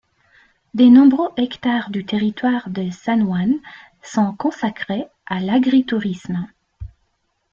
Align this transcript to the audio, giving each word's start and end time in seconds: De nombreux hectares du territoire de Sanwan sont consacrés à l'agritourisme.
De 0.73 0.85
nombreux 0.85 1.29
hectares 1.37 1.91
du 1.91 2.03
territoire 2.03 2.71
de 2.71 2.89
Sanwan 2.89 3.59
sont 4.01 4.33
consacrés 4.33 5.05
à 5.27 5.39
l'agritourisme. 5.39 6.47